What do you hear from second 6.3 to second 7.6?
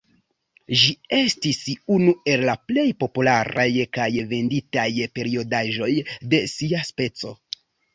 de sia speco.